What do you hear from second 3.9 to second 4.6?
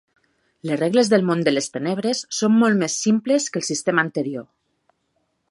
anterior.